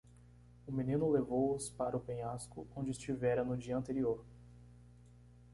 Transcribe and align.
O 0.65 0.71
menino 0.71 1.11
levou-os 1.11 1.69
para 1.69 1.95
o 1.95 1.99
penhasco 1.99 2.65
onde 2.75 2.89
estivera 2.89 3.43
no 3.43 3.55
dia 3.55 3.77
anterior. 3.77 4.25